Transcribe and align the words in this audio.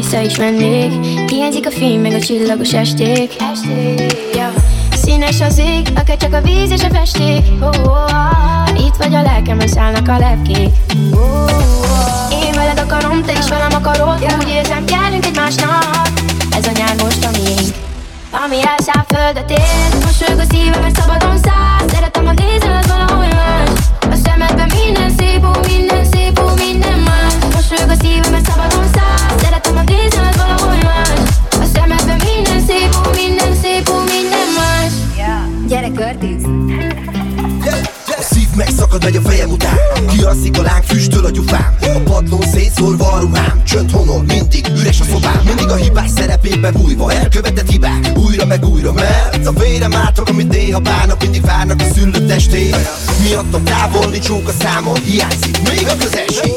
vissza 0.00 0.20
is 0.20 0.36
mennék 0.36 0.92
Hiányzik 1.30 1.66
a 1.66 1.70
fény, 1.70 2.00
meg 2.00 2.12
a 2.12 2.20
csillagos 2.20 2.72
esték 2.72 3.36
yeah. 4.34 4.52
Színes 4.92 5.40
az 5.40 5.58
ég, 5.58 5.88
akár 5.96 6.16
csak 6.16 6.32
a 6.32 6.40
víz 6.40 6.70
és 6.70 6.82
a 6.82 6.88
festék 6.94 7.44
oh, 7.60 7.68
oh, 7.68 7.86
oh. 7.86 8.86
Itt 8.86 8.96
vagy 8.98 9.14
a 9.14 9.22
lelkemben 9.22 9.68
szállnak 9.68 10.08
a 10.08 10.18
lepkék 10.18 10.68
oh, 11.12 11.20
oh. 11.20 12.44
Én 12.44 12.52
veled 12.54 12.78
akarom, 12.78 13.22
te 13.22 13.32
is 13.32 13.48
velem 13.48 13.72
akarod 13.72 14.20
yeah. 14.20 14.38
Úgy 14.38 14.48
érzem, 14.48 14.84
kellünk 14.84 15.26
egymásnak 15.26 16.08
Ez 16.56 16.66
a 16.66 16.70
nyár 16.74 16.94
most 17.02 17.24
a 17.24 17.30
miénk 17.30 17.74
ami 18.44 18.56
elszáll 18.56 19.04
földet 19.08 19.50
ér 19.50 20.04
Mosolyog 20.04 20.38
a 20.38 20.44
szívem, 20.50 20.80
mert 20.80 20.96
szabadon 21.00 21.38
száll 21.38 21.88
Szeretem 21.88 22.26
a 22.26 22.32
nézeled 22.32 22.86
valahol 22.86 23.26
más 23.26 23.59
megszakad, 38.64 39.04
megy 39.04 39.16
a 39.16 39.20
fejem 39.20 39.50
után. 39.50 39.78
Kiasszik 40.08 40.58
a 40.58 40.62
láng, 40.62 40.84
füstöl 40.84 41.24
a 41.24 41.30
gyufám. 41.30 41.76
A 41.80 41.98
padlón 42.04 42.42
szétszórva 42.42 43.12
a 43.12 43.20
ruhám. 43.20 43.62
Csönd 43.64 43.90
honol, 43.90 44.22
mindig 44.22 44.66
üres 44.76 45.00
a 45.00 45.04
szobám. 45.04 45.40
Mindig 45.44 45.68
a 45.68 45.74
hibás 45.74 46.10
szerepébe 46.16 46.70
bújva 46.70 47.12
Elkövetett 47.12 47.70
hibák, 47.70 48.12
újra 48.16 48.46
meg 48.46 48.64
újra 48.64 48.92
Mert 48.92 49.46
a 49.46 49.52
vérem 49.52 49.94
átok, 49.94 50.28
amit 50.28 50.48
néha 50.48 50.78
bánok 50.78 51.20
Mindig 51.22 51.44
várnak 51.44 51.80
a 51.80 51.94
szülött 51.94 52.28
testé 52.28 52.74
Miattam 53.22 53.64
távol, 53.64 54.06
nincs 54.06 54.28
a 54.28 54.52
számon 54.58 54.94
Hiányzik 54.94 55.68
még 55.68 55.88
a 55.88 55.96
közelség. 55.96 56.52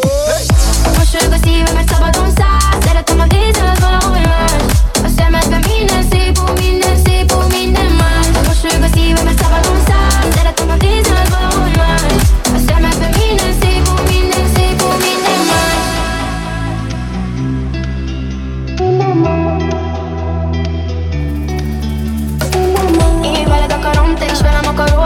Mosolyog 0.97 1.33
a 1.33 1.38
szívem, 1.43 1.73
mert 1.73 1.89
szabadon 1.89 2.33
száll. 2.35 2.81
Szeretem 2.81 3.19
a 3.19 3.25
nézőt 3.25 3.82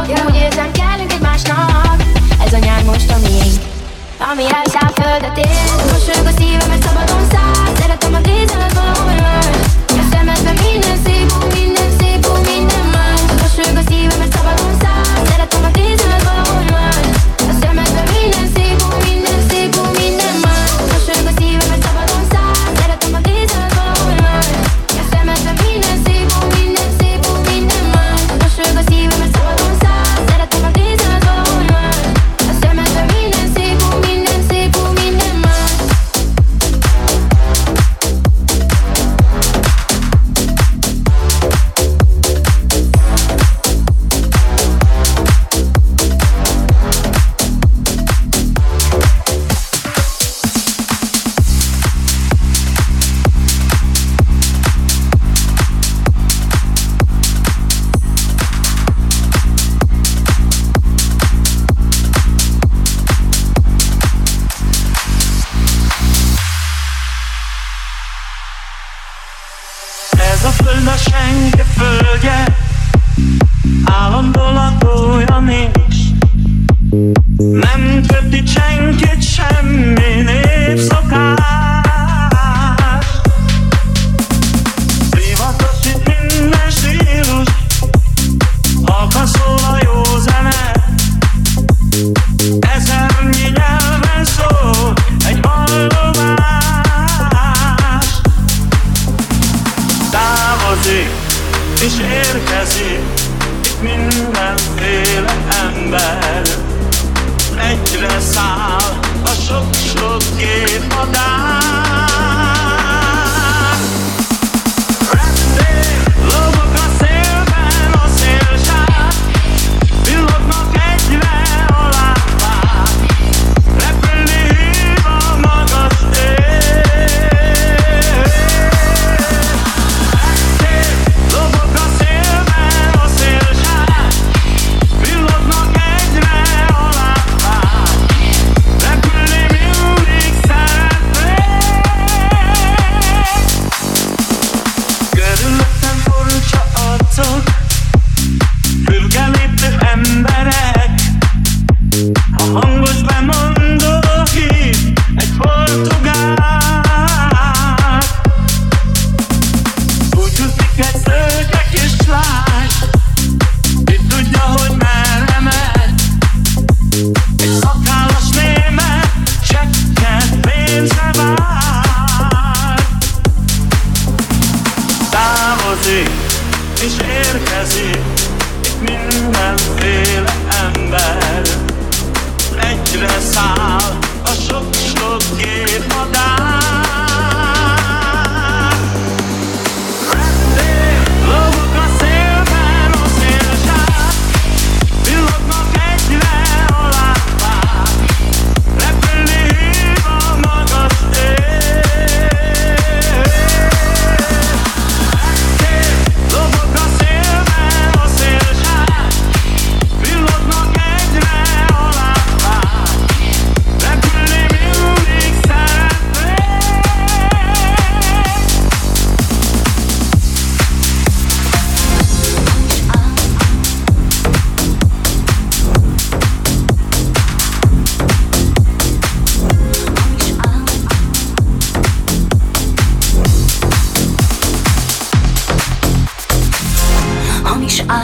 velem 0.05 0.15
akarod 0.15 0.35
Úgy 0.35 0.41
érzem, 0.41 0.71
kellünk 0.71 1.11
egymásnak. 1.11 2.03
Ez 2.45 2.53
a 2.53 2.57
nyár 2.57 2.83
most 2.83 3.11
a 3.11 3.17
miénk. 3.17 3.61
Ami 4.31 4.43
elszáll 4.43 4.91
földet 4.93 5.37
ér. 5.37 5.45
Mosolyog 5.91 6.25
a 6.25 6.33
szívem, 6.37 6.69
mert 6.69 6.83
szabadon 6.83 7.27
száll. 7.31 7.75
Szeretem 7.79 8.13
a 8.13 8.19
nézelet 8.19 8.73
valahol 8.73 9.16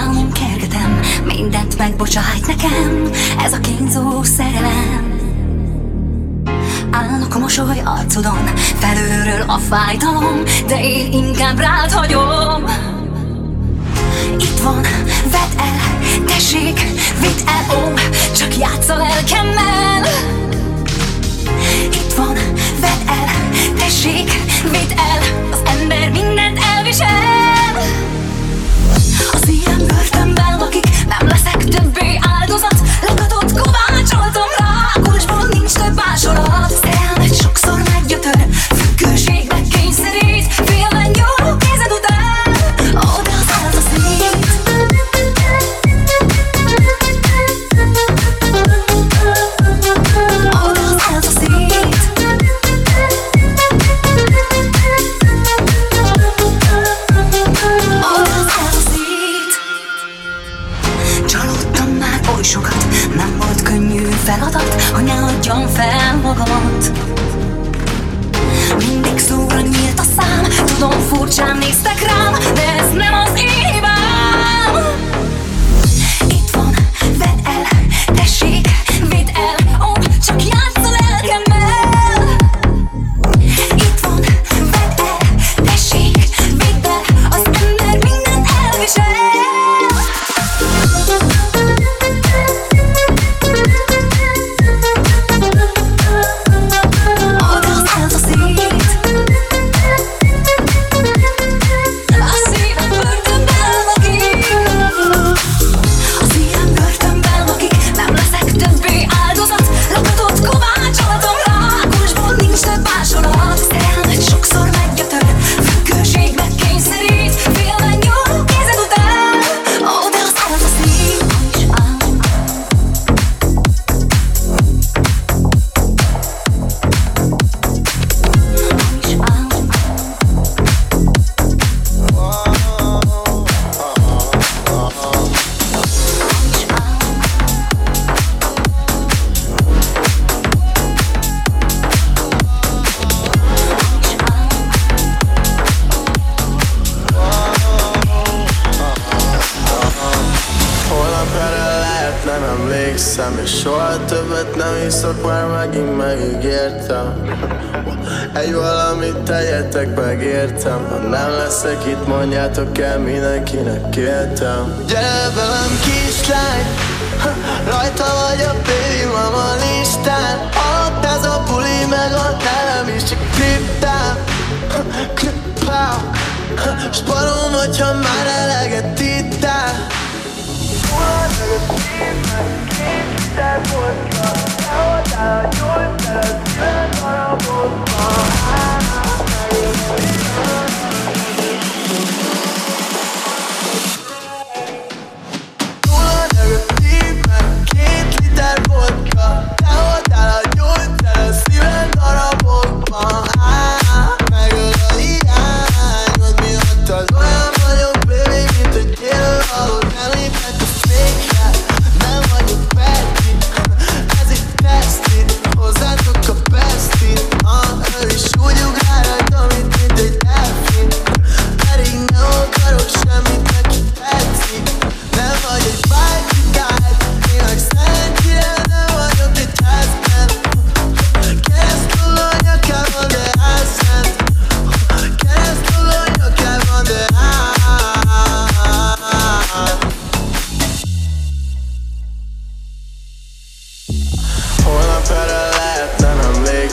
Álmom 0.02 0.32
kergetem, 0.32 1.00
mindent 1.26 1.78
megbocsájt 1.78 2.48
nekem 2.48 3.12
Ez 3.44 3.54
a 3.54 3.60
kínzó 3.60 4.24
szerelem. 4.24 5.22
Állnak 6.92 7.36
a 7.36 7.40
mosoly 7.40 7.82
arcodon, 7.84 8.46
felülről 8.80 9.50
a 9.50 9.58
fájdalom 9.58 10.44
De 10.68 10.84
én 10.84 11.12
inkább 11.12 11.60
rád 11.60 11.92
hagyom. 11.92 12.64
Itt 14.38 14.60
van, 14.64 14.82
vedd 15.32 15.58
el, 15.58 16.00
tessék, 16.26 16.80
vidd 17.20 17.48
el, 17.48 17.78
ó 17.78 17.94
Csak 18.38 18.58
játsz 18.58 18.90
a 18.90 18.96
lelkemmel 18.96 20.04
Itt 21.92 22.14
van, 22.16 22.34
vedd 22.80 23.08
el, 23.08 23.50
tessék, 23.78 24.32
vidd 24.64 24.98
el 24.98 25.50
Az 25.52 25.62
ember 25.80 26.12
mindent 26.12 26.60
elvisel. 26.76 27.33
többé 31.76 32.20
áldozat, 32.22 32.82
lakadott 33.02 33.52
kovácsoltam 33.52 34.63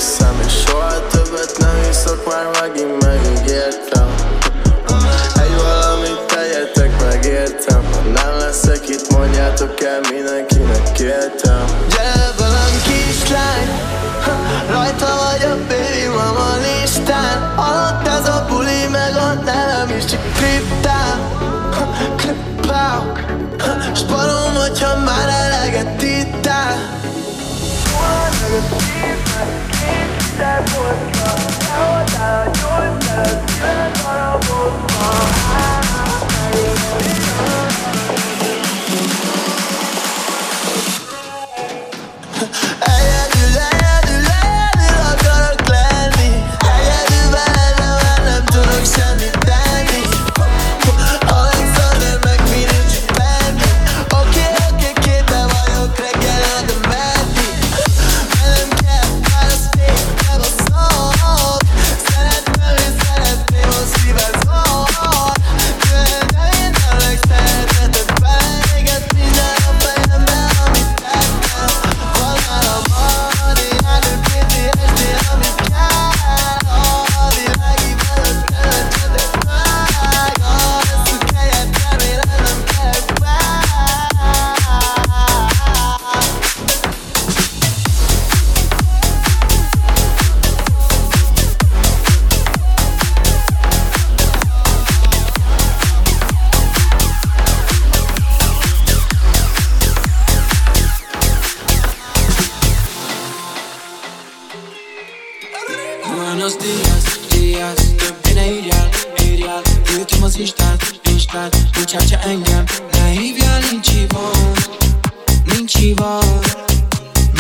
emlékszem 0.01 0.41
És 0.47 0.53
soha 0.67 1.07
többet 1.07 1.59
nem 1.59 1.77
iszok, 1.91 2.27
már 2.27 2.47
megint 2.61 3.05
megígértem. 3.05 4.09
Egy 5.35 5.55
valamit 5.57 6.21
tegyetek, 6.21 7.01
megértem. 7.01 7.83
Ha 7.93 8.01
nem 8.01 8.39
leszek 8.39 8.89
itt, 8.89 9.11
mondjátok 9.13 9.81
el 9.81 10.01
mindenkinek 10.11 10.93
kértem. 10.93 11.65
Gyere 11.89 12.33
velem 12.39 12.75
kislány, 12.83 13.69
rajta 14.71 15.07
vagy 15.23 15.45
a 15.45 15.57
baby 15.69 16.07
mama 16.17 16.51
listán. 16.57 17.55
Alatt 17.57 18.07
ez 18.07 18.29
a 18.29 18.47
buli, 18.49 18.87
meg 18.91 19.17
a 19.17 19.33
nevem 19.45 19.97
is 19.97 20.05
csak 20.05 20.21
kriptál. 20.33 21.19
Kriptál, 22.17 23.13
sparom, 23.95 24.55
hogyha 24.55 24.97
már 25.05 25.29
eleget 25.29 25.97
tittál. 25.97 26.77
Eleget 28.03 28.69
tittál 28.69 29.30
Devutra, 30.41 31.29
Devutra, 31.61 32.49
Devutra, 32.49 32.89
Devutra, 32.89 33.21
Devutra, 34.01 34.39
Devutra, 34.41 35.80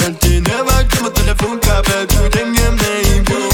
Mert 0.01 0.25
én 0.25 0.45
elvágtam 0.45 1.05
a 1.05 1.11
telefonkábelt 1.11 2.13
Hogy 2.13 2.37
engem 2.37 2.75
ne 2.75 3.50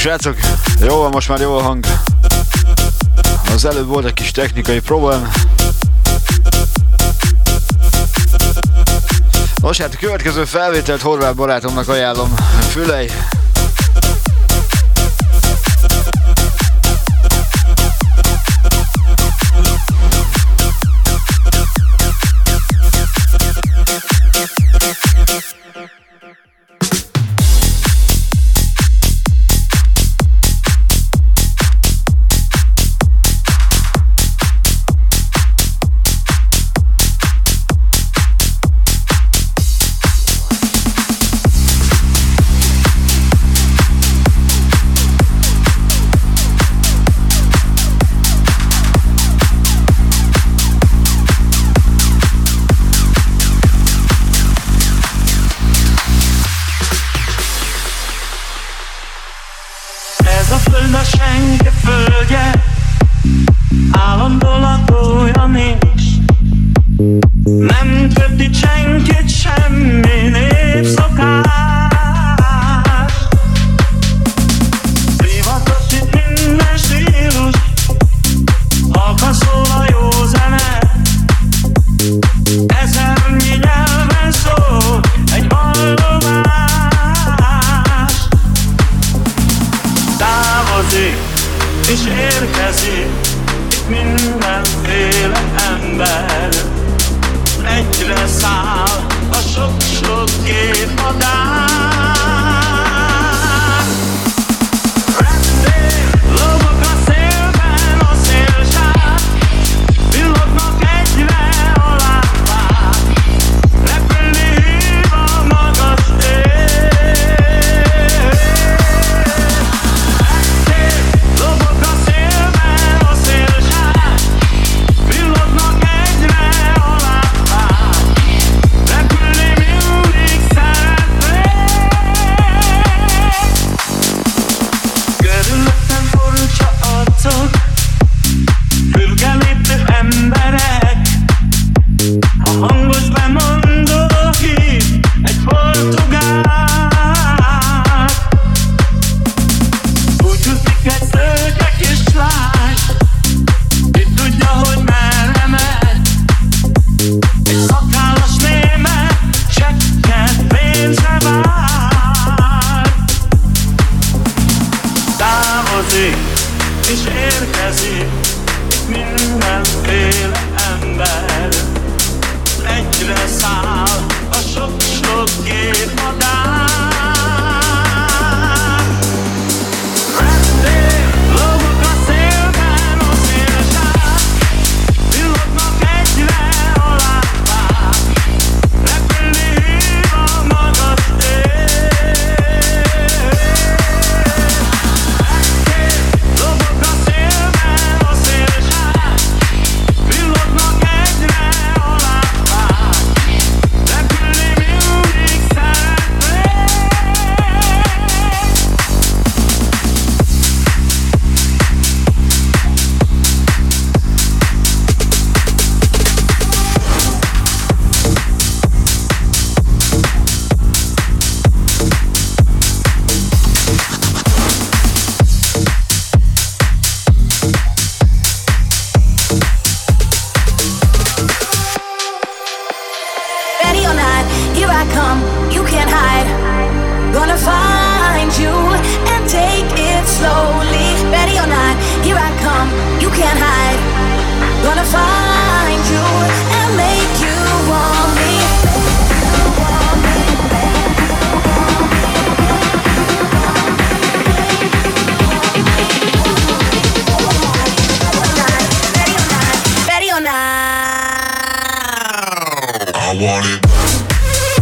srácok! 0.00 0.36
Jó 0.80 0.96
van, 0.96 1.10
most 1.10 1.28
már 1.28 1.40
jó 1.40 1.56
a 1.56 1.62
hang. 1.62 1.84
Az 3.54 3.64
előbb 3.64 3.86
volt 3.86 4.04
egy 4.04 4.12
kis 4.12 4.30
technikai 4.30 4.80
problém. 4.80 5.30
Nos 9.62 9.80
hát 9.80 9.94
a 9.94 9.98
következő 9.98 10.44
felvételt 10.44 11.00
Horváth 11.00 11.36
barátomnak 11.36 11.88
ajánlom. 11.88 12.34
Fülej! 12.70 13.10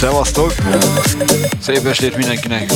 Szevasztok! 0.00 0.54
Szép 1.60 1.86
estét 1.86 2.16
mindenkinek! 2.16 2.72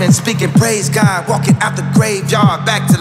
been 0.00 0.12
speaking, 0.12 0.50
praise 0.52 0.88
God, 0.88 1.28
walking 1.28 1.54
out 1.60 1.76
the 1.76 1.86
graveyard 1.92 2.64
back 2.64 2.88
to 2.88 2.99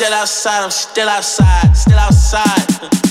still 0.00 0.14
outside, 0.14 0.64
I'm 0.64 0.70
still 0.70 1.08
outside, 1.10 1.76
still 1.76 1.98
outside. 1.98 3.09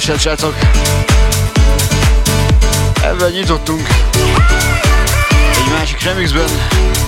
Bocsánat, 0.00 0.20
srácok! 0.20 0.54
Ebben 3.02 3.30
nyitottunk 3.30 3.86
egy 5.50 5.72
másik 5.72 6.02
remixben, 6.02 6.48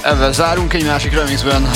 ebben 0.02 0.32
zárunk 0.32 0.72
egy 0.72 0.84
másik 0.84 1.12
remixben. 1.12 1.70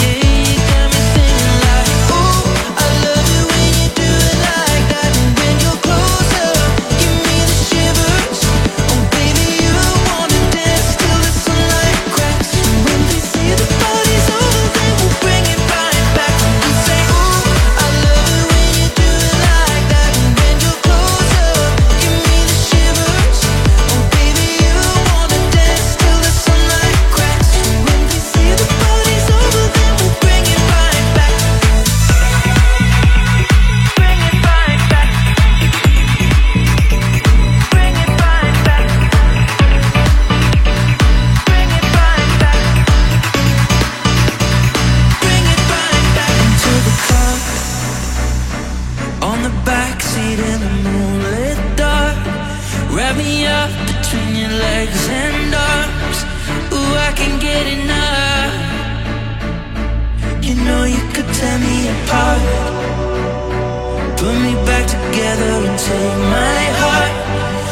me 64.46 64.54
back 64.64 64.86
together 64.86 65.52
and 65.66 65.78
take 65.78 66.18
my 66.30 66.62
heart. 66.80 67.65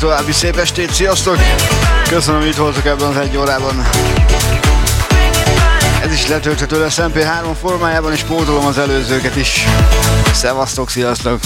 További 0.00 0.32
szép 0.32 0.56
estét, 0.56 0.92
sziasztok! 0.92 1.36
Köszönöm, 2.08 2.40
hogy 2.40 2.48
itt 2.48 2.56
voltak 2.56 2.86
ebben 2.86 3.08
az 3.08 3.16
egy 3.16 3.36
órában. 3.36 3.88
Ez 6.02 6.12
is 6.12 6.28
letölthető 6.28 6.80
lesz 6.80 6.98
MP3 7.00 7.56
formájában, 7.60 8.12
és 8.12 8.22
pótolom 8.22 8.66
az 8.66 8.78
előzőket 8.78 9.36
is. 9.36 9.64
Szevasztok, 10.32 10.90
sziasztok! 10.90 11.40